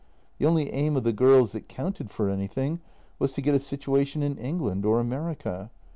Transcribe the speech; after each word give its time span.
The 0.39 0.47
only 0.47 0.71
aim 0.73 0.97
of 0.97 1.03
the 1.03 1.13
girls 1.13 1.51
that 1.51 1.69
counted 1.69 2.09
for 2.09 2.27
any 2.27 2.47
thing 2.47 2.81
was 3.19 3.33
to 3.33 3.41
get 3.43 3.53
a 3.53 3.59
situation 3.59 4.23
in 4.23 4.35
England 4.35 4.83
or 4.83 4.99
America. 4.99 5.69